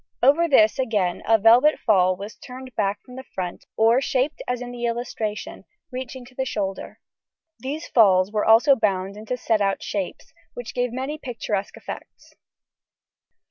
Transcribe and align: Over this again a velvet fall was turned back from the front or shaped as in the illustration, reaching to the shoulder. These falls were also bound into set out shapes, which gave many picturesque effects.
Over 0.23 0.47
this 0.47 0.79
again 0.79 1.21
a 1.27 1.37
velvet 1.37 1.77
fall 1.77 2.15
was 2.15 2.35
turned 2.35 2.73
back 2.75 3.03
from 3.03 3.17
the 3.17 3.23
front 3.23 3.67
or 3.77 4.01
shaped 4.01 4.41
as 4.47 4.59
in 4.59 4.71
the 4.71 4.85
illustration, 4.87 5.63
reaching 5.91 6.25
to 6.25 6.33
the 6.33 6.43
shoulder. 6.43 6.99
These 7.59 7.85
falls 7.85 8.31
were 8.31 8.43
also 8.43 8.75
bound 8.75 9.15
into 9.15 9.37
set 9.37 9.61
out 9.61 9.83
shapes, 9.83 10.33
which 10.55 10.73
gave 10.73 10.91
many 10.91 11.19
picturesque 11.19 11.77
effects. 11.77 12.33